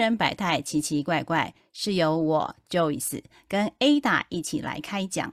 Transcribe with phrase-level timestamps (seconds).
[0.00, 5.30] 客人百态奇奇怪怪，是由我 Joyce 跟 Ada 一起来开讲。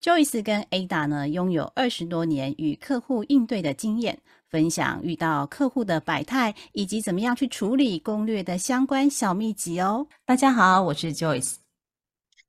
[0.00, 4.16] Joyce 跟 Ada 呢，拥有二十多年与客户应对的经验，
[4.48, 10.06] 分享遇到客户的百态以及怎么样去处理攻略的相关小秘籍哦。
[10.24, 11.56] 大家好，我是 Joyce。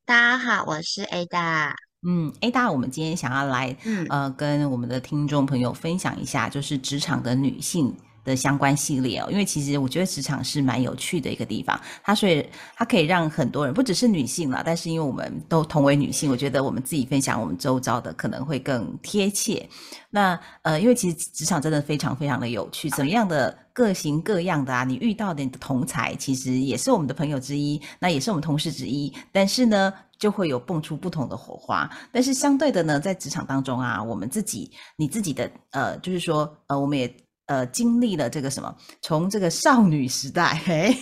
[0.06, 1.74] 大家好，我是 Ada。
[2.08, 7.92] 嗯，Ada，我们今天想要来，嗯呃，跟我们的听众朋友分享一下，就是职场的女性
[8.28, 9.28] 的相关系列哦。
[9.32, 12.46] 因为其实我觉得职场是蛮有趣的一个地方，它所以
[12.76, 19.68] 它可以让很多人，不只是女性啦，但是因为我们都同为女性，我觉得我们自己分享我们周遭的可能会更贴切。
[20.10, 29.94] 那呃，因为其实职场真的非常非常的有趣，怎么样的各型各样的啊，你遇到的你的同才，其实也是我们的朋友之一，那也是我们同事之一，但是呢。
[30.20, 37.08] 就会有蹦出不同的火花，但是相对的呢，在职场当中啊，我们自己你自己的呃，就是说呃，我们也
[37.48, 40.96] 呃经历了这个什么，从这个少女时代，嘿，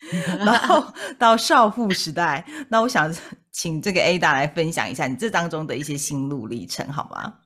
[0.44, 3.10] 然后 到少妇时代，那我想
[3.52, 7.38] 请这个 Ada 来分享一下你这当中的一些心路历程，好吗？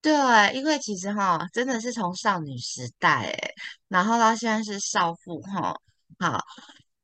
[0.00, 0.12] 对，
[0.54, 3.50] 因为其实哈，真的是从少女时代哎，
[3.88, 5.74] 然后到现在是少妇哈。
[6.18, 6.44] 好，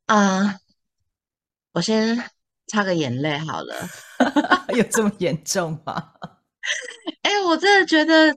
[0.07, 0.55] 嗯、
[1.73, 2.31] 我先
[2.67, 3.89] 擦个眼泪好了。
[4.77, 6.13] 有这么严重吗？
[7.23, 8.37] 哎，我真的觉得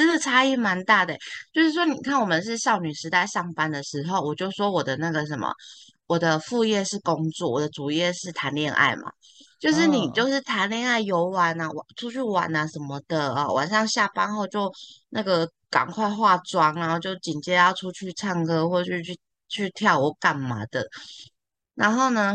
[0.00, 1.20] 真的差异蛮大的欸。
[1.52, 5.52] 就是说，你看我们是少女时代上班的时候，我就说我的那个什么，
[6.06, 9.12] 我的副业是工作，我的主业是谈恋爱嘛。
[9.58, 14.72] 就是你就哦，是谈恋爱、游玩啊、玩出去玩啊什么的啊，晚上下班后就
[15.10, 20.86] 那个赶快化妆，然后就紧接着要出去唱歌或者去去跳舞干嘛的。
[21.74, 22.34] 然后呢，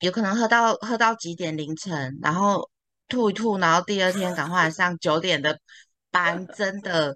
[0.00, 2.68] 有可能喝到喝到几点凌晨，然后
[3.08, 5.58] 吐一吐，然后第二天赶快上九点的
[6.10, 7.14] 班，真的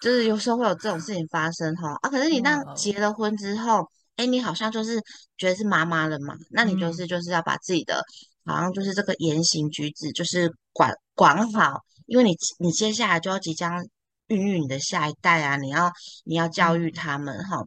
[0.00, 2.08] 就是有时候会有这种事情发生哈啊。
[2.08, 5.00] 可是你那哦，结了婚之后，哎，你好像就是
[5.36, 8.02] 觉得是妈妈了嘛，那你就嗯是就是要把自己的
[8.44, 13.84] 好像就是这个言行举止就是管管好，因为你你接下来就要即将
[14.28, 15.90] 孕育你的下一代啊，你要
[16.24, 16.92] 你要教育嗯。
[16.92, 17.62] 他们哈。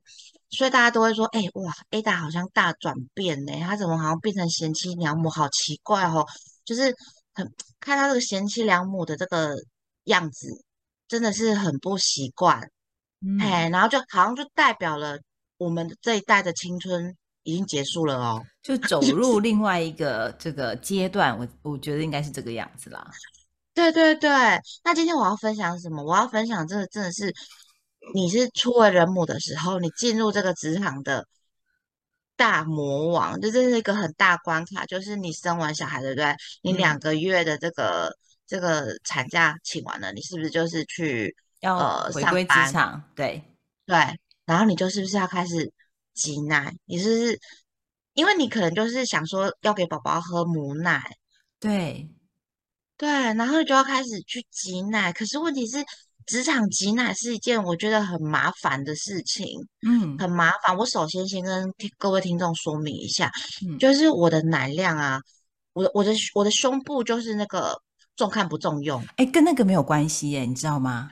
[0.52, 6.26] 所以大家都会说，哎、哇，Ada 好像大转变呢，她怎么好像变成贤妻良母，好奇怪哦。
[6.66, 6.92] 就是
[7.36, 7.48] 很
[7.80, 9.54] 看她这个贤妻良母的这个
[10.10, 10.64] 样子，
[11.08, 12.70] 真的是很不习惯，
[13.22, 15.18] 嗯，嘿，然后就好像就代表了
[15.58, 18.44] 我们这一代的青春已经结束了哦。
[18.62, 23.10] 就走入另外一个这个阶段，我我觉得应该是这个样子啦。
[23.74, 24.30] 对对对，
[24.84, 26.04] 那今天我要分享什么？
[26.04, 27.34] 我要分享这个真的是，
[28.14, 31.26] 你是初为人母的时候，你进入这个职场的
[32.36, 36.36] 大魔王，就这是一个很大关卡，就是你生完小孩，对不对？
[36.62, 38.14] 你两嗯，个月的这个
[38.50, 42.54] 这个产假请完了，你是不是就是去要呃回归职？
[42.72, 43.44] 场，对
[43.86, 43.96] 对，
[44.46, 45.72] 然后你就是不是要开始
[46.16, 46.74] 挤奶？
[46.86, 47.40] 你是不是
[48.14, 51.00] 因为你可能就是想说要给宝宝喝母奶，
[51.60, 52.10] 对，
[52.98, 55.14] 对，然后就要开始去挤奶。
[55.14, 55.78] 可是问题是，
[56.26, 59.46] 职场挤奶是一件我觉得很麻烦的事情，
[59.88, 60.76] 嗯很麻烦。
[60.76, 63.32] 我首先先跟各位听众说明一下，
[63.68, 65.22] 嗯，就是我的奶量啊，
[65.74, 67.80] 我的我的我的胸部就是那个
[68.20, 69.02] 重看不重用。
[69.16, 71.12] 哎，跟那个没有关系耶，你知道吗？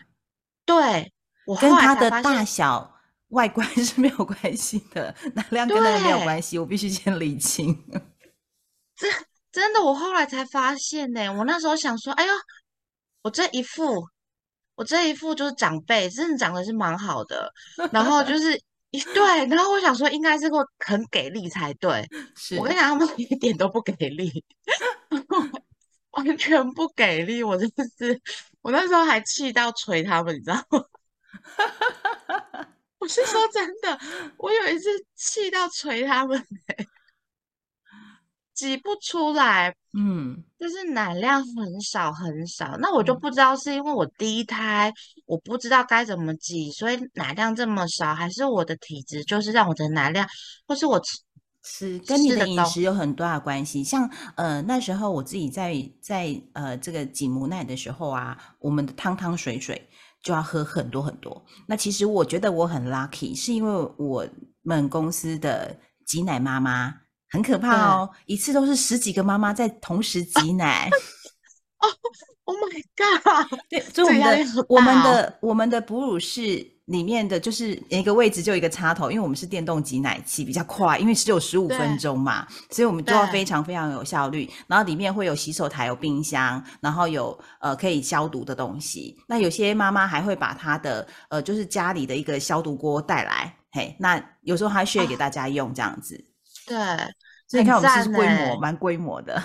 [0.66, 1.14] 对，
[1.46, 7.82] 我跟后来它的大小、外观是没有关系的，哪量跟那个没有，关系，我必须先理清。
[9.54, 12.34] 真的，我后来才发现呢、我那时候想说，哎呦，
[13.22, 14.06] 我这一副，
[14.76, 17.50] 我这一副就是长辈，真的长得是蛮好的，
[17.94, 22.06] 然后就是一对，然后我想说应该是会很给力才对。
[22.36, 24.44] 是我跟，你讲，他们一点都不给力，
[26.18, 28.22] 完全不给力，我真的是，
[28.62, 30.84] 我那时候还气到捶他们，你知道吗？
[33.00, 34.00] 我是说真的，
[34.38, 36.44] 我有一次气到捶他们，
[38.54, 39.76] 挤不出来。
[40.00, 44.92] 嗯就是奶量很少很少，那我就嗯，不知道是因为我第一胎，
[45.26, 50.28] 我不知道该怎么挤，所以奶量这么少，还是我的体质就是让我的奶量，
[50.68, 51.20] 或是我吃
[51.70, 53.84] 是跟你的饮食有很大的关系。
[53.84, 59.90] 像呃那时候我自己在在呃这个挤母奶的时候啊，我们的汤汤水水
[60.24, 61.46] 就要喝很多很多。
[61.68, 64.26] 那其实我觉得我很 lucky，是因为我
[64.64, 66.94] 们公司的挤奶妈妈
[67.30, 70.90] 很可怕哦，一次都是十几个妈妈在同时挤奶。
[71.80, 71.86] 哦
[72.46, 75.04] ，Oh my God，对，所以我这个们的我们。
[75.04, 84.50] 的我们的哺乳室里面的就是一个位置就一个插头，因为我们是电动挤奶器，比较快，因为只有十五分对钟嘛，所以我们就要非常非常有效率。
[84.68, 89.18] 然后里面会有洗手台、有冰箱，然后有呃可以消毒的东西。
[89.28, 93.54] 那有些妈妈还会把她的呃就是家里的一个消毒锅带来。
[93.72, 96.16] 嘿，那有时候还 share 给大家用这样子。
[96.66, 96.76] 对，
[97.48, 99.44] 所以你看我们是规模欸蛮规模的。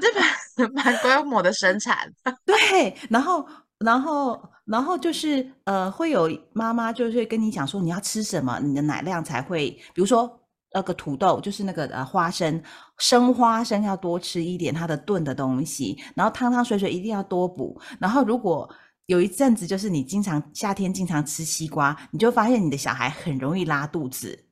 [0.00, 2.10] 这 蛮蛮规模的生产。
[2.44, 3.46] 对，然后，
[3.78, 10.40] 然后，然后就是呃，会有妈妈就是跟你讲说你要吃什么，你的奶量才会，比如说
[10.72, 12.62] 那个土豆，就是那个呃花生，
[12.98, 17.80] 生花生要多吃一点它的炖的东西，然后汤汤水水一定要多补。
[17.98, 18.68] 然后如果
[19.06, 24.46] 有一阵子就是你经常夏天经常吃西瓜，你就发现你的小孩很容易拉肚子。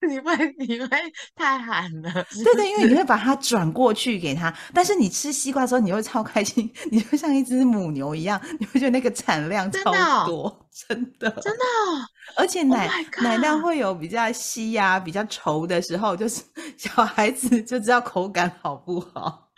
[0.08, 0.88] 你会你会
[1.34, 2.10] 太寒了，
[2.42, 9.92] 对对，因为你会把它转过去给他，但是你吃西瓜的时候，你会超开心， 你就像一只母牛一样，你会觉得那个产量超
[10.24, 12.06] 多，真的，真的哦。
[12.36, 12.88] 而且奶、
[13.20, 16.42] 奶量会有比较稀呀、比较稠的时候，就是
[16.78, 19.50] 小孩子就知道口感好不好。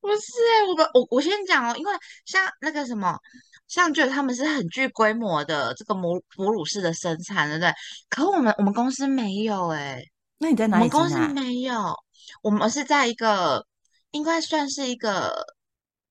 [0.00, 1.92] 不是欸，我们我我先讲哦，因为
[2.24, 3.18] 像那个什么，
[3.68, 7.72] 像觉得他们是很具规模的这个母母乳式的生产，对不对？
[8.08, 10.02] 可我们我们公司没有哎、
[10.38, 11.18] 那你在我哪里我们公司？
[11.34, 11.94] 没有，
[12.42, 13.66] 我们是在一个
[14.10, 15.46] 应该算是一个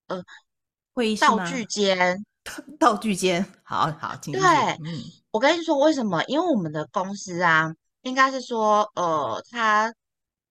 [0.07, 0.21] 呃
[0.93, 1.21] 会议室？
[1.21, 2.25] 道具间。
[2.77, 4.31] 道具间，好好，请。
[4.31, 6.23] 对嗯，我跟你说为什么？
[6.25, 7.73] 因为我们的公司啊，
[8.03, 9.91] 应该是说，呃，它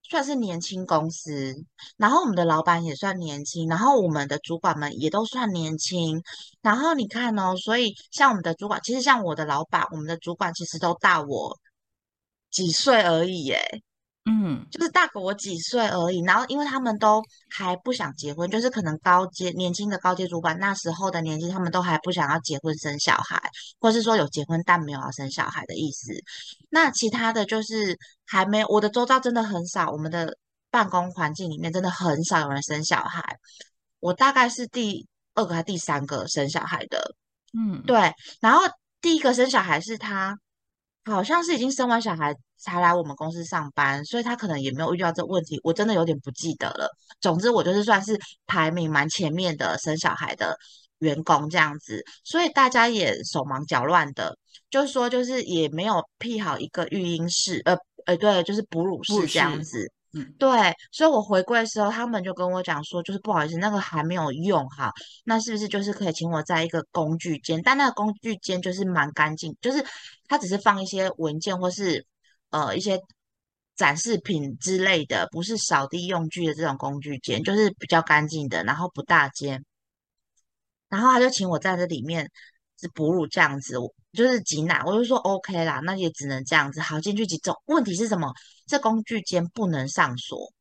[0.08, 1.54] 算是年轻公司，
[1.96, 6.22] 然后我们的老板也算年轻，然后我们的主管们也都算年轻。
[6.62, 11.58] 然后你看哦，所以像我们的主管，其实像我的老板，我们的主管其实都大我
[12.50, 13.82] 几岁而已，耶。
[14.26, 23.38] 嗯，就是大个我几岁而已，然后因为他们都还不想结婚，就是可能高阶年轻的高阶主管那时候的年纪，他们都还不想要结婚生小孩，
[23.78, 26.12] 或是说有结婚但没有要生小孩的意思。
[26.70, 30.38] 那其他的就是还没有，我的周遭真的很少，我们的
[30.70, 33.36] 办公环境里面真的很少有人生小孩。
[34.00, 37.14] 我大概是第二个还第三个生小孩的，
[37.52, 38.62] 嗯，对，然后
[39.02, 40.38] 第一个生小孩是他，
[41.04, 46.90] 好像是已经生完小孩才来我们公司上班，所以他可能也没有遇到这个问题，我真的有点不记得了。
[47.20, 50.56] 总之，我就是算是排名蛮前面的生小孩的
[50.98, 54.36] 员工这样子，所以大家也手忙脚乱的，
[54.70, 59.90] 就是说就是也没有辟好一个育婴室，呃呃，对，就是哺乳室这样子。
[60.38, 60.48] 对，
[60.92, 64.92] 所以我回归的时候，他们就跟我讲说，就是不好意思，那个还没有用哈，
[65.24, 67.60] 那是不是就是可以请我在一个工具间？
[67.62, 69.84] 但那个工具间就是蛮干净，就是
[70.28, 72.06] 它只是放一些文件或是
[72.50, 73.00] 呃一些
[73.74, 79.64] 展示品之类的，不是扫地用具的这种工具间，就是比较干净的，然后不大间。
[80.88, 82.30] 然后他就请我在这里面
[82.84, 86.80] 是哺乳这样子，我就是挤奶，我就说 OK 啦，那也只能这样子。
[86.80, 87.54] 好，进去挤走。
[87.64, 88.30] 问题是什么？
[88.66, 90.52] 这工具间不能上锁，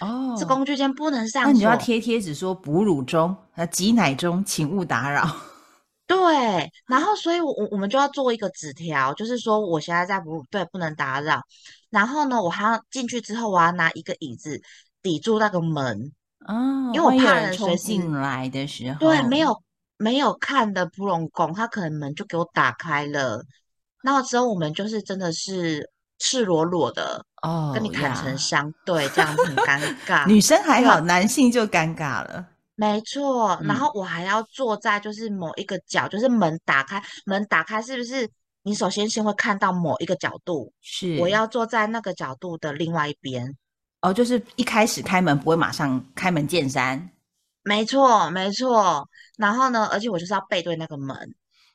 [0.00, 1.76] 哦，这工具间不能上锁那你就要。
[1.76, 5.26] 贴贴纸说哺乳中，呃，挤奶中，请勿打扰。
[6.06, 11.42] 对，然后所以我，我我们就要做一个纸条，就是说我现在在哺乳，对，不能打扰。
[11.90, 14.60] 然后呢，我还要进去之后，我要拿一个椅子
[15.02, 16.12] 抵住那个门，
[16.46, 19.62] 哦，因为我怕人人随时冲进来的时候，对，没有
[19.98, 23.44] 没有看的普龙宫，他可能门就给我打开了。
[24.02, 30.26] 那之后我们就是真的是赤裸裸的哦跟你坦诚相对，这样子很尴 尬。
[30.26, 32.46] 女生还好，男性就尴尬了。
[32.76, 38.30] 没错，然嗯后我还要坐在就是某一个角，就是门打开，门打开是不是？
[38.62, 43.56] 你首先先会看到某一个角度，是，我要坐在那个角度的另外一边。
[44.02, 47.10] 哦，就是一开始开门不会马上开门见山。
[47.64, 49.08] 没错，没错。
[49.38, 51.16] 然后呢，而且我就是要背对那个门，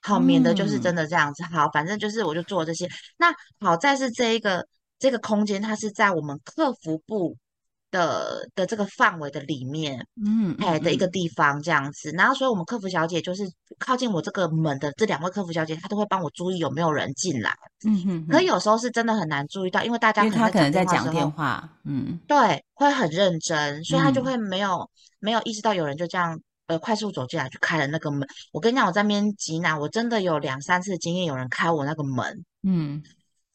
[0.01, 1.43] 好，免得就是真嗯的这样子。
[1.45, 2.87] 好，反正就是我就做这些。
[3.17, 4.67] 那好在是这一个
[4.99, 7.35] 这个空间，它是在我们客服部
[7.89, 12.11] 的的这个范围的里面，嗯，哎的一个嗯地方这样子。
[12.11, 13.43] 然后，所以我们客服小姐就是
[13.79, 17.53] 靠近我这个门的这两位客服小姐，她都会帮我注意有没有人进来。
[17.85, 24.89] 嗯哼哼，可有时候是真的很难注意到，因为大家因为他可能在讲电话的时候电话，嗯对，会很认真，所以她就嗯会没有、
[25.19, 28.27] 没有意识到有人就这样呃快速走进来就开了那个门。
[28.51, 33.03] 我跟你讲，我在那边挤奶，我真的有两三次经验，有人开我那个门，嗯。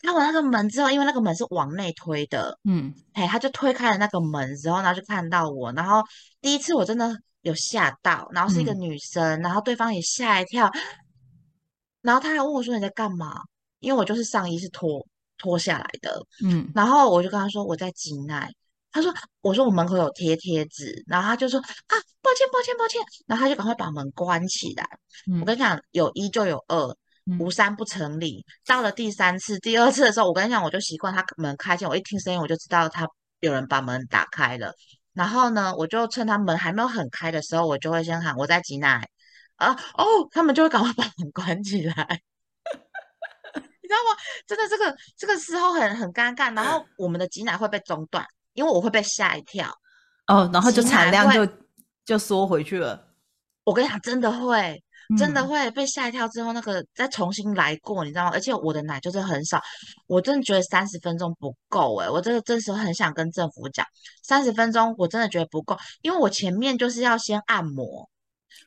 [0.00, 6.00] 开我那个门之后，因为那个门是往内推的，嗯，嘿，他就推开了那个门之后，然后就看到我，然后
[6.40, 8.80] 第一次我真的有吓到，然后是一个嗯。
[8.80, 10.70] 女生，然后对方也吓一跳，
[12.00, 13.40] 然后他还问我说你在干嘛？
[13.80, 15.04] 因为我就是上衣是脱
[15.36, 16.70] 脱下来的，嗯。
[16.76, 18.48] 然后我就跟他说我在挤奶，
[18.90, 24.88] 他说我说我门口有贴贴纸，然后他就说啊抱歉抱歉抱歉，然后他就赶快把门关起来。
[25.30, 28.44] 嗯我跟你讲，有一就有二，嗯无三不成理。
[28.66, 33.06] 到了第三次、第二次的时候，我跟你讲，我就习惯他门开进，我一听声音我就知道他
[33.40, 34.72] 有人把门打开了。
[35.12, 39.08] 然后呢，我就趁他门还没有很开的时候，我就会先喊我在挤奶，
[39.56, 41.92] 啊哦，他们就会赶快把门关起来，
[43.54, 44.16] 你知道吗？
[44.46, 48.24] 真的这个这个时候很很尴尬，然后我们的挤奶会被中断，
[48.58, 49.72] 因为我会被吓一跳。
[50.26, 51.48] 哦，然后就产量就
[52.04, 53.00] 就缩回去了。
[53.64, 54.82] 我跟你讲，真的会，
[55.16, 58.30] 真的嗯，会被吓一跳之后，那个再重新来过，你知道吗？
[58.32, 59.62] 而且我的奶就是很少，
[60.06, 63.86] 我真的觉得三十分钟不够诶，我这个这时候很想跟政府讲，
[64.22, 68.08] 三十分钟我真的觉得不够，因为我前面就是要先按摩，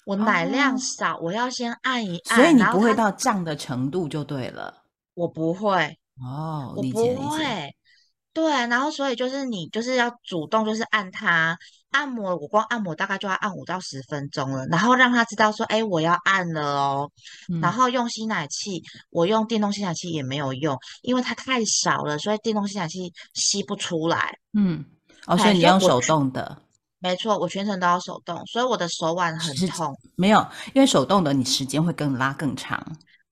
[0.05, 4.83] 我奶量哦，少，我要先按一按所以你不会到胀的程度就对了。
[5.13, 7.15] 我不会，哦，我不。
[7.29, 7.75] 会，
[8.33, 11.57] 对，然后所以就是你就是要主动就是按它
[11.89, 17.11] 按摩，我光按摩大概就要按五到十分钟了，然后让他知道说，哎，我要按了哦。
[17.61, 24.33] 然嗯后用吸奶器，我用电动吸奶器也没有用，因为它太少了，所以电动吸奶器吸不出来。
[24.53, 24.85] 嗯，
[25.25, 26.57] 哦，所哎，以你用手动的，
[26.99, 29.93] 没错，我全程都要手动，所以我的手腕很痛。
[30.15, 32.81] 没有，因为手动的你时间会更拉更长。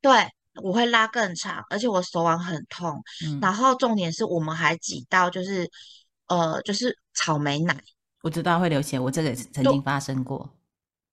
[0.01, 0.27] 对，
[0.61, 3.01] 我会拉更长，而且我手腕很痛。
[3.25, 5.69] 嗯，然后重点是我们还挤到就是
[6.27, 7.77] 呃就是草莓奶。
[8.21, 10.49] 我知道会流血，我这个也是曾经发生过。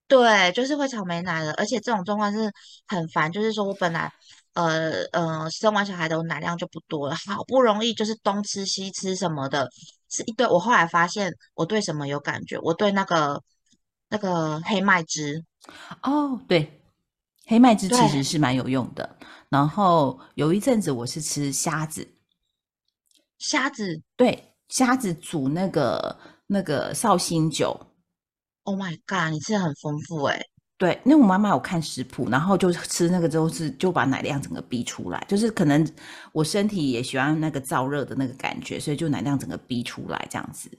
[0.09, 2.51] 对，就是会草莓奶的，而且这种状况是
[2.87, 3.31] 很烦。
[3.31, 4.13] 就是说我本来
[4.55, 9.69] 呃呃生完小孩的我奶量就不多了，好不容易就是东吃西吃什么的，
[10.09, 10.47] 是一堆。
[10.47, 13.43] 我后来发现我对什么有感觉，我对那个
[14.09, 15.45] 那个黑麦汁，
[16.03, 16.81] 哦，对，
[17.47, 19.16] 黑麦汁其实，是蛮有用的。
[19.49, 22.07] 然后有一阵子我是吃虾子，
[23.39, 27.79] 虾子对，虾子煮那个那个绍兴酒
[28.65, 30.41] ，，Oh my god，你吃的很丰富诶。
[30.79, 35.91] 对，那我妈妈有看食谱，然后就吃那个之后是就把奶量整个逼出来，就是可能
[36.33, 40.71] 我身体也喜欢那个燥热的那个感觉，所以就奶量整个逼出来这样子。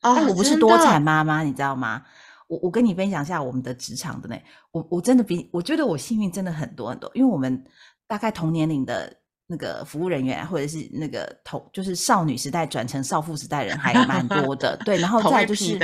[0.00, 2.04] 但哦，我不是多产的，妈妈，你知道吗？
[2.46, 4.38] 我我跟你分享一下我们的职场的呢，
[4.70, 7.64] 我我真的比我觉得我幸运真的很多很多，因为我们
[8.06, 9.12] 大概同年龄的
[9.46, 15.78] 那个服务人员啊或者是那个同就是少女时代转成少妇时代人还蛮多的，对，然后再就是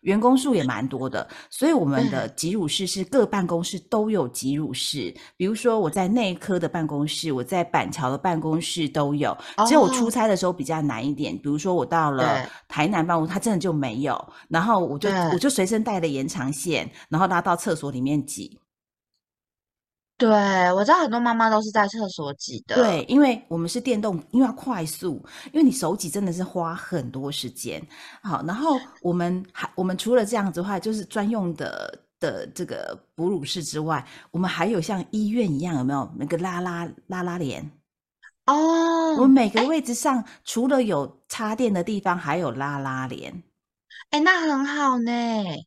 [0.00, 9.36] 员工数也蛮多的，所以我们的对，挤乳室是各办公室都有挤乳室，比如说我在内科的办公室，我在板桥的办公室都有，
[9.68, 18.58] 只有我出哦，差的时候比较难一点，比如说我到了台南办公，它真的就没有，然后我就我就随身带了延长线，然后拉到厕所里面挤。
[20.16, 20.28] 对，
[20.72, 22.76] 我知道很多妈妈都是在厕所挤的。
[22.76, 25.20] 对，因为我们是电动，因为要快速，
[25.52, 27.84] 因为你手挤真的是花很多时间。
[28.22, 37.68] 好，然后我们还我们除了这样子的话，就是专用的的这个哺乳室之外，我们还有像医院一样，有没有那个拉拉拉拉帘？
[38.46, 43.42] 哦我们哦，每个位置上除了有插电的地方，还有拉拉帘。
[44.14, 45.10] 哎，那很好呢，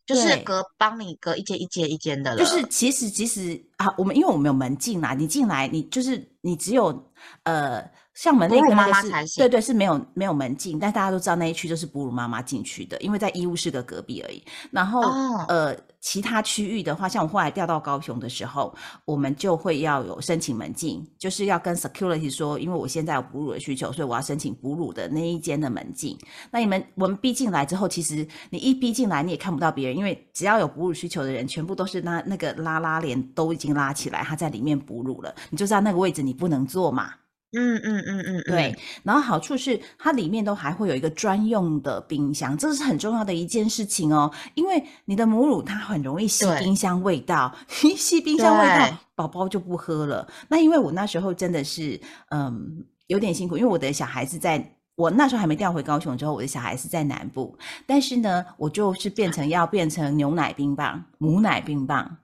[0.06, 2.66] 就是，隔帮你隔一间一间一间的了就是。
[2.70, 7.12] 其实其实啊，我们因为我们有门禁啦，你进来你就是你只有
[7.44, 7.84] 呃，
[8.14, 9.38] 像我们那个那个是。
[9.38, 14.44] 对对是没有没有门禁，但大家都知道那一区就是哺乳妈妈进去的，因为在医务室的隔壁而已。
[14.72, 18.74] 然后哦，呃，其他区域的话，像我后来调到高雄的时候，
[19.06, 26.18] 我们就会要有申请门禁，就是要跟 security 说，因为我现在有哺乳的需求，所以我要申请哺乳的那一间的门禁。
[26.52, 37.07] 那你们我们逼进来之后，其实你一逼进来，你也看不到别人，因为只要有哺乳需求的人，全部都是那那个拉拉链都已经拉起来，他在里面哺乳了，你就知道那个位置你不能坐嘛。
[37.54, 44.32] 嗯嗯嗯嗯对，嗯，然后好处是它里面都还会有一个专用的冰箱，这是很重要的一件事情哦。
[44.56, 50.28] 因为你的母乳它很容易吸冰箱味道，一吸冰箱味道，，宝宝就不喝了。
[50.50, 52.00] 那因为我那时候真的是
[52.30, 54.74] 嗯有点辛苦，因为我的小孩子在。
[54.98, 62.18] 我那时候还没调回高雄之后，我的小孩是在南部，但是呢，我就是变成要变成牛奶冰棒、母奶冰棒。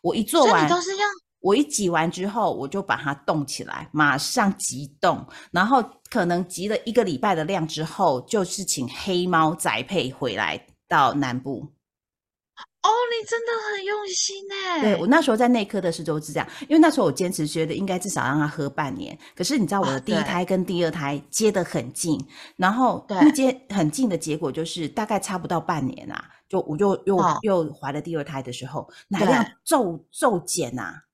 [0.00, 1.00] 我一做完，都是用
[1.44, 11.70] 我一挤完之后，我就把它冻起来，马上急冻，然后可能急了一个礼拜的量之后，就是请黑猫宅配回来到南部。
[12.82, 14.36] 哦，你真的很用心
[14.80, 15.08] 对我哎。
[15.08, 19.18] 那时候在内科的时候是这样，因为那时候我坚持觉得应该至少让他喝半年。
[19.34, 22.18] 可是你知道我啊，的第一胎跟第二胎接得很近，
[22.56, 31.13] 然后接很近的结果就是大概差不到半年啊，就我就又哦，又怀了第二胎的时候，奶量对，骤骤减啊，哦，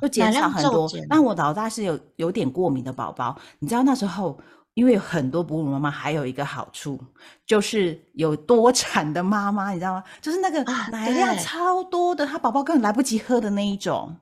[0.00, 0.88] 就减少很多。
[1.08, 4.38] 那我老大是有有点过敏的宝宝，你知道那时候，
[4.74, 6.98] 因为很多哺乳妈妈还有一个好处，
[7.44, 10.04] 就是有多产的妈妈，你知道吗？
[10.20, 14.16] 就是那个啊，奶量，超多的，她宝宝根本来不及喝的那一种。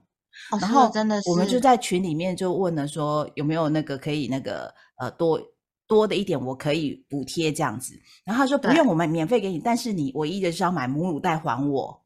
[0.51, 5.41] 哦，然后真的真的我们就在群里面就问了说有没有那个可以那个呃多
[5.87, 7.95] 多的一点，我可以补贴这样子。
[8.25, 12.03] 然后他说不，用，我们免费给你，但是你唯一的是要买母乳袋还我。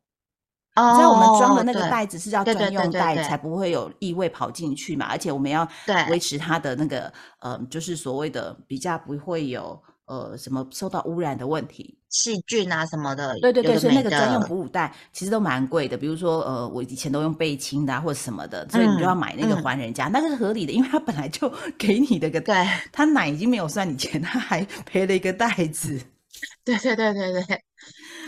[0.75, 11.99] 哦，你知道我们装的那个袋子是要专用袋，才不会有异味跑进去嘛，而且我们要对维持它的那个呃，就是所谓的比较不会有呃什么受到污染的问题。
[12.09, 22.55] 细菌啊什么的，对对对，所以那个专用哺乳袋其实都蛮贵的，比如说呃，我以前都用贝亲的、啊、或者什么的，所以你就要嗯买那个嗯还人家，那个是合理的，因为他本来就 给你的个，对
[22.93, 25.99] 他奶已经没有算你钱，他还 赔了一个袋子。
[26.65, 27.63] 对对对对对，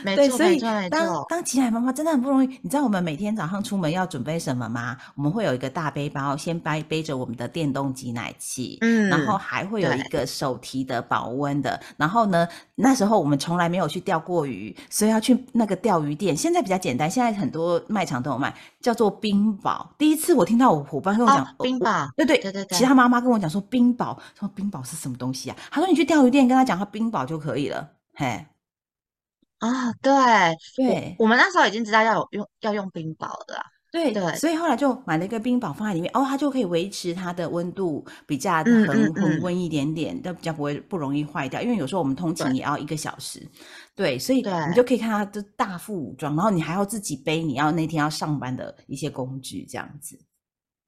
[0.04, 2.46] 没对，所以当错，当挤奶妈妈真的很不容易。
[2.62, 4.96] 你知道我们每天早上出门要准备什么吗？
[5.16, 11.80] 我们会有一个大背包，先背背着我们的电动挤奶器，嗯，然后还会有一对个手提的保温的。
[11.96, 16.36] 然后呢，那时候我们从来没有去钓过鱼，所以要去那个钓鱼店。
[16.36, 19.90] 现在比较简单，现在很多卖场都有卖，叫做冰宝。
[19.96, 22.08] 第一次我听到我伙伴跟我讲、哦，冰宝。
[22.16, 25.56] 对对对对其他妈妈跟我讲说冰宝，说冰宝是什么东西啊？
[25.70, 27.88] 他说你去钓鱼店跟他讲，他冰宝就可以了。
[28.14, 28.44] 嘿，
[29.68, 30.12] 啊，对
[30.76, 41.62] 对我们那时候已经知道要有用要用冰雹的啦，对对所以后来就买了一个冰雹放在里面，哦，它就可以维持它的温度比较嗯恒恒温一点点，但比较不会不容易坏掉。
[41.62, 43.40] 因为有时候我们通勤也要一个小时，
[43.94, 50.18] 对，所以对你就可以看它的大副武装，然后你还要自己背你要那天要上班的一些工具，这样子。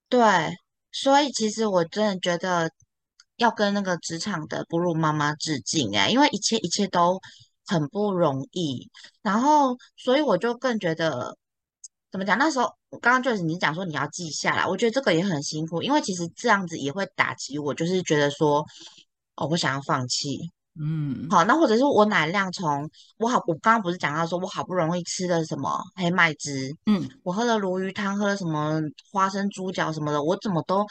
[0.09, 0.21] 对，
[0.91, 2.69] 所以其实我真的觉得
[3.37, 7.19] 要跟那个职场的哺乳妈妈致敬哎，因为一切一切都
[7.67, 8.89] 很不容易，
[9.21, 11.37] 然后所以我就更觉得
[12.11, 12.37] 怎么讲？
[12.37, 18.65] 那时候我刚刚就是你讲说你要记下来，我觉得这个也很辛苦，因为其实这样子也会打击我，就是觉得说
[19.35, 20.51] 哦，我想要放弃。
[20.79, 28.79] 嗯，好，那或者是我奶量从我好，我刚刚不是讲到说我好不容易吃了什么黑麦汁，嗯，我喝了鲈鱼汤，喝了什么
[29.11, 30.85] 花生猪脚什么的，我怎么都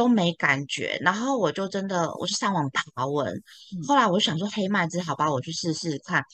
[0.00, 0.98] 都没感觉。
[1.02, 3.28] 然后我就真的我就上网爬文，
[3.76, 6.24] 嗯后来我就想说黑麦汁，好吧，我去试试看。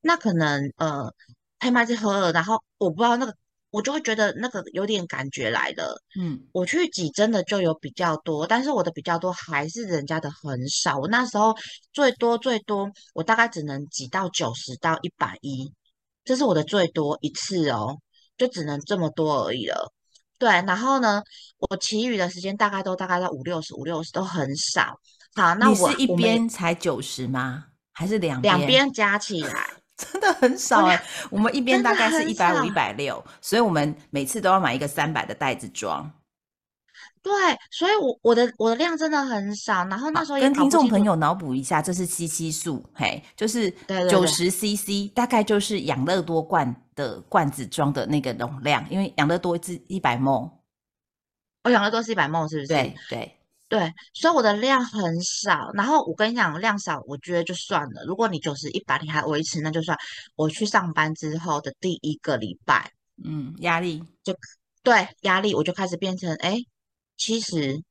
[0.00, 1.12] 那可能呃
[1.60, 3.32] 黑麦汁喝了，然后我不知道那个，
[3.70, 6.02] 我就会觉得那个有点感觉来了。
[6.20, 10.98] 嗯，我去挤真的就有比较多，但是我的比较多还是人家的很少。
[10.98, 11.54] 我那时候
[11.92, 15.72] 最多最多，我大概只能挤到九十到一百一，
[16.24, 17.96] 这是我的最多一次哦，
[18.36, 19.92] 就只能这么多而已了。
[20.44, 21.22] 对，然后呢，
[21.58, 25.00] 我其余的时间大概都大概在五六十、五六十都很少。
[25.34, 27.64] 好，那你我是一边才九十吗？
[27.94, 36.12] 还是两两边加起来， 真的很少哎、我们一边大概是很一百五、少一百六，所以我们每次都要买一个三百的袋子装。
[37.24, 37.32] 对，
[37.70, 39.82] 所以我我的我的量真的很少。
[39.86, 43.70] 然后那时候也跟听众朋友脑补一下，这是七七数，嘿，就是
[44.10, 50.50] 九十 CC，大概就是养乐多罐的罐子装的那个容量，因为养乐多是一百 ml，
[51.62, 52.66] 我养乐多是一百梦，是不是？
[52.68, 53.38] 对对，
[53.70, 55.70] 对，所以我的量很少。
[55.72, 58.04] 然后我跟你讲，量少，我觉得就算了。
[58.06, 59.96] 如果你九十一百你还维持，那就算。
[60.36, 62.92] 我去上班之后的第一个礼拜，
[63.24, 64.36] 嗯，压力就，
[64.82, 66.58] 对压力我就开始变成哎
[67.16, 67.82] 七十，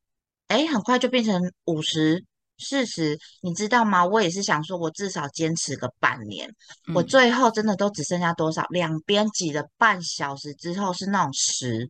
[0.48, 2.24] 哎很快就变成五十、
[2.58, 4.06] 四十，你知道吗？
[4.06, 6.50] 我也是想说，我至少坚持个半年。
[6.94, 8.64] 我嗯最后真的都只剩下多少？
[8.70, 11.90] 两边挤了半小时之后是那种十。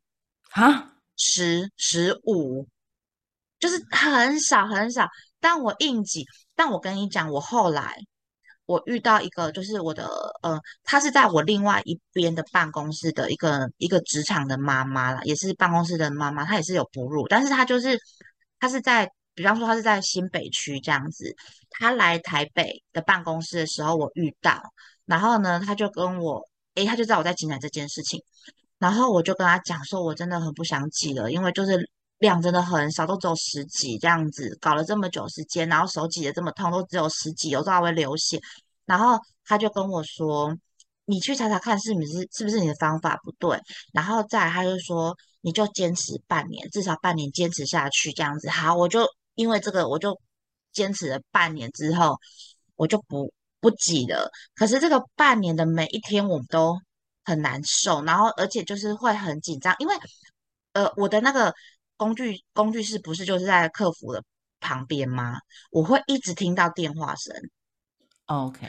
[0.51, 2.67] 啊，十、十五，
[3.59, 5.07] 就是很少很少。
[5.39, 6.23] 但我硬挤，
[6.55, 7.97] 但我跟你讲，我后来
[8.65, 10.07] 我遇到一个，就是我的
[10.41, 17.97] 呃，她是在我另外一边的办公室的一个一个职场的妈妈啦，也是办公室的妈妈，她也是有哺乳，但是她就是
[18.59, 21.35] 她是在，比方说她是在新北区这样子，
[21.69, 24.61] 她来台北的办公室的时候，我遇到，
[25.05, 26.41] 然后呢，她就跟我，
[26.75, 28.21] 诶，她就知道我在挤奶这件事情。
[28.79, 31.89] 然后我就跟她讲说，我真的很不想挤了，因为就是
[32.23, 38.39] 量真的很少，都只有十几这样子，搞了这么久时间，然后手挤的这么痛，都只有十几，有时候还会流血。
[38.85, 40.55] 然后他就跟我说，
[41.05, 43.59] 你去查查看是不是是不是你的方法不对，
[43.91, 48.49] 然后再他就说，你就坚持半年，至少半年坚持下去这样子。
[48.49, 49.05] 好，我就
[49.35, 50.17] 因为这个，我就
[50.71, 52.17] 坚持了半年之后，
[52.77, 54.31] 我就不不挤了。
[54.55, 56.77] 可是这个半年的每一天，我们都
[57.25, 59.95] 很难受，然后而且就是会很紧张，因为
[60.73, 61.53] 呃，我的那个
[62.03, 64.21] 工具工具室不是就是在客服的
[64.59, 65.37] 旁边吗？
[65.71, 67.33] 我会一直听到电话声
[68.25, 68.67] ，OK，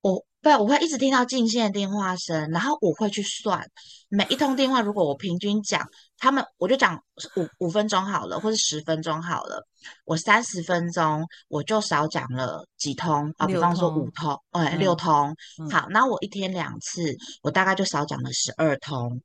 [0.00, 3.64] 我对我会一直听到进线的电话声，然后我会去算
[4.08, 5.86] 每一通电话，如果我平均讲
[6.18, 7.00] 他们，我就讲
[7.36, 9.64] 五五分钟好了，或是十分钟好了，
[10.04, 19.22] 我三十分钟我就少讲了几通啊，比方说五通，哎，嗯六通，嗯好，那我一天两次，我大概就少讲了十二通。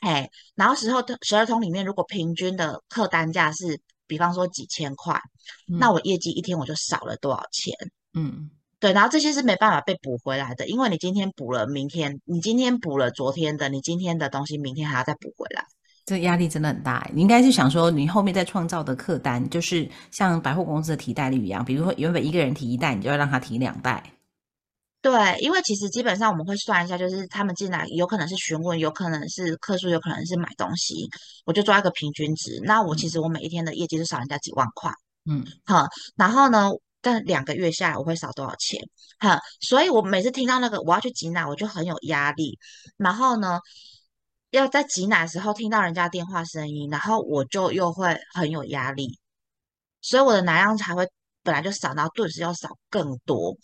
[0.00, 5.20] 嘿，然后十二通十二通里面，如果平均的客单价是，比方说几千块，
[5.66, 7.74] 那嗯我业绩一天我就少了多少钱？
[8.14, 15.64] 嗯对，然后这些是没办法被补回来的，因为你今天补了，明天你今天补了昨天的，你今天的东西明天还要再补回来。
[16.04, 17.10] 这压力真的很大。
[17.12, 24.02] 你应该是想说，你后面再创造的客单，就是像百货公司的提袋率一样，比如说原本一个人提一袋，你就要让他提两袋。
[25.00, 31.08] 对，因为其实基本上我们会算一下，就是他们进来有可能是询问，有可能是客数，有可能是买东西，
[31.44, 32.60] 我就抓一个平均值。
[32.64, 34.90] 那我其实我每一天的业绩是少人家几万块，
[35.24, 38.80] 嗯，好，然后呢，但两个月下来我会少多少钱？
[39.20, 42.58] 哈，所以我每次听到那个我要去挤奶，我就很有压力。
[42.96, 43.60] 然后呢，
[44.50, 49.16] 要在挤奶的时候听到人家电话声音，然后我就又会很有压力，
[50.00, 51.06] 所以我的奶量才会
[51.44, 53.56] 本来就少，然后顿时要少更多。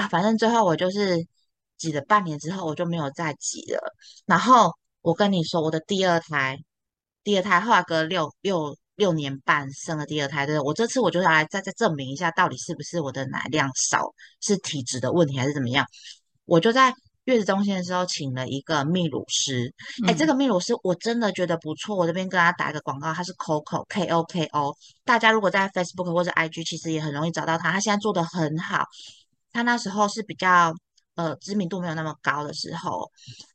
[0.00, 1.26] 啊，反正最后我就是
[1.76, 3.78] 挤了半年之后，我就没有再挤了。
[4.24, 6.56] 然后我跟你说，我的第二胎，
[7.22, 10.58] 第二胎后来隔六六六年半生了第二胎，对？
[10.58, 15.84] 我这次我就要来再再证明一下，到底是不是我的奶量少，是体质的问题还是怎么样？
[16.46, 19.72] 我就在月子中心的时候请了一个泌乳师，
[20.06, 28.86] 哎，这个泌乳师我真的觉得不错，我这边跟他打一个广告，他是 Coco K O K O，大家如果在 Facebook 或者 IG，其实也很容易找到他，他现在做的很好。
[29.52, 30.74] 他那时候是比较
[31.14, 33.10] 呃知名度没有那么高的时候，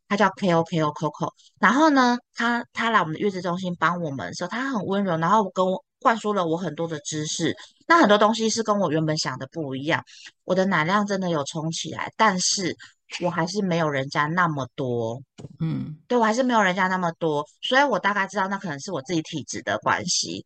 [0.07, 1.31] 他叫 K O K O Coco。
[1.59, 7.55] 然后呢，他他来我们的月子中心帮我们的时候，他很温柔，然后跟我灌输了我很多的知识。
[7.87, 10.03] 那很多东西是跟我原本想的不一样。
[10.43, 12.75] 我的奶量真的有冲起来，但是
[13.21, 15.21] 我还是没有人家那么多。
[15.59, 20.43] 嗯，对我还是没有人家那么多，所以我大概知道那可能是我自己体质的关系。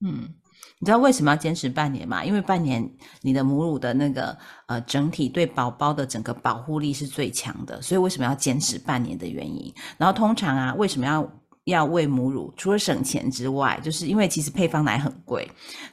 [0.00, 0.34] 嗯。
[0.78, 2.24] 你知道为什么要坚持半年吗？
[2.24, 2.88] 因为半年
[3.20, 9.72] 你的母乳的那个呃整体对宝宝的整个保护力是最强的，所以为什么要坚持半年的原因。
[9.98, 11.32] 然后通常啊，为什么要
[11.64, 12.52] 要喂母乳？
[12.56, 15.50] 除了省钱之外，就是因为其实配方奶很贵。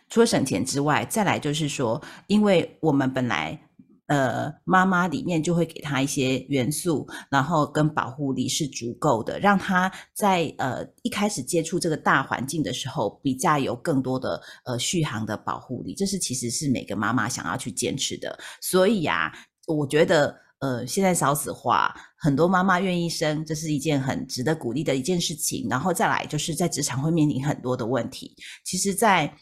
[0.09, 3.59] 除了省钱之外，再来就是说，因为我们本来。
[4.07, 15.93] 呃，妈妈里面就会给他一些元素，然后跟保护力是足够的，让他在呃一开始接触这个大环境的时候，比较有更多的呃续航的保护力。
[15.93, 18.39] 这是其实是每个妈妈想要去坚持的。
[18.61, 19.29] 所以呀，
[19.67, 25.67] 我觉得呃现在少子化，很多妈妈愿意生，这是一件很值得鼓励的一件事情。
[25.69, 28.33] 然后再来就是在职场会面临很多的问题。
[28.63, 29.35] 其实，在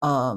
[0.00, 0.36] 呃。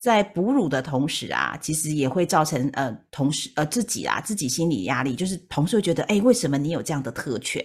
[0.00, 7.60] 在哺乳的同时啊，其实也会造成呃，同时呃自己啊自己心理压力，就是同事会觉得，哎，为什么你有这样的特权？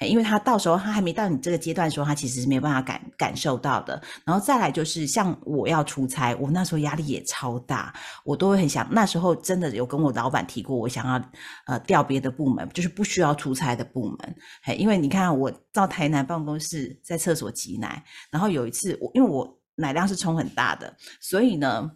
[0.00, 4.00] 因为他到时候他还没到你这个阶段的时候，他其实是没有办法感感受到的。
[4.26, 11.30] 然后再来就是像我要出差，我那时候压力也超大，我都会很想，那时候真的有跟我老板提过，我想要
[11.66, 14.36] 呃调别的部门，就是不需要出差的部门。
[14.64, 19.57] 哎，因为你看我到台南办公室，在厕所挤奶，然后有一次我因为我。
[19.78, 21.88] 奶量是冲很大的，所以呢，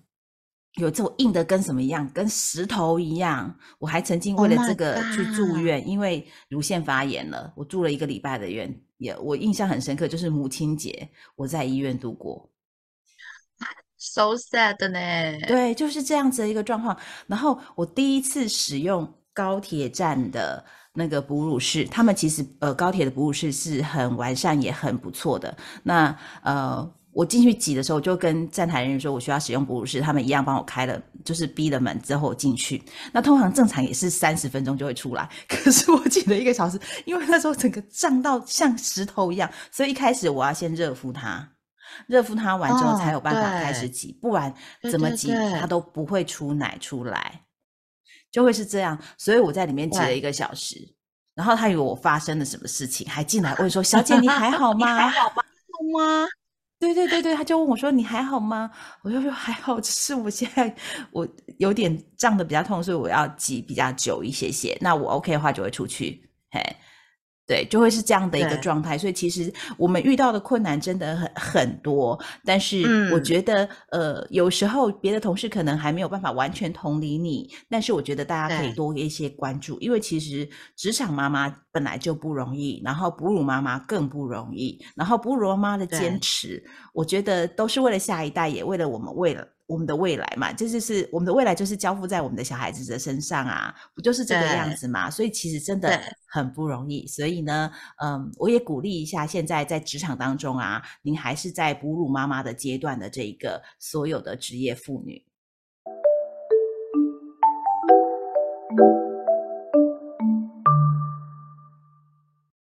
[0.76, 3.54] 有这种硬的跟什么一样，跟石头一样。
[3.80, 8.72] 我还曾经为了这个去住院，因为乳腺发炎了，我住了一个礼拜的院。
[8.98, 12.48] 也我印象很深刻，就是母亲节我在医院度过。
[13.98, 15.46] So sad 呢？
[15.48, 16.96] 对，就是这样子的一个状况。
[17.26, 20.64] 然后我第一次使用高铁站的
[20.94, 25.56] 那个哺乳室，他们其实呃高铁的哺乳室是很完善也很不错的。
[25.82, 26.94] 那呃。
[27.14, 32.82] 我进去挤的时候，就跟站台人员说，我需要使用哺乳室，他们一样帮我开了，就是逼了门之后我进去。
[33.12, 41.46] 那通常正常也是三十分钟就会出来， 可是我挤了一个小时，因为那时候整个胀到像石头一样，所以一开始我要先热敷它，
[42.06, 44.52] 热敷它完之后才有办法开始挤，不然
[44.90, 47.42] 怎么挤它都不会出奶出来，
[48.30, 48.98] 就会是这样。
[49.18, 50.78] 所以我在里面挤了一个小时，
[51.34, 54.96] 然后他以为我发生了什么事情，还进来问说：“小姐，你还好吗？
[54.96, 55.28] 还好
[55.92, 56.26] 吗？？”
[56.84, 58.68] 对对对对，他就问我说：“你还好吗？”
[59.02, 60.74] 我就说：“还好，只是我现在
[61.12, 61.26] 我
[61.58, 64.76] 有点胀的比较痛，所以我要挤比较久一些些。
[64.80, 66.60] 那我 OK 的话，就会出去。”嘿。
[67.52, 89.46] 对，就会是这样的一个状态，所以其实我们遇到的困难真的很很多，但是我觉得，呃，有时候别的同事可能还没有办法完全同理你，但是我觉得大家可以多一些关注，因为其实职场妈妈本来就不容易，然后哺乳妈妈更不容易，然后哺乳妈妈的坚持，我觉得都是为了下一代，也为了我们为了。
[89.72, 95.10] 我们的未来嘛，这就是我们的未来，就是交付在我们的小孩子的身上啊，不就是这个样子嘛？
[95.10, 97.06] 所以其实真的很不容易。
[97.06, 97.72] 所以呢，
[98.04, 105.24] 嗯，我也鼓励一下，现在在职场当中啊，您还是在哺乳妈妈的阶段的这一个所有的职业妇女。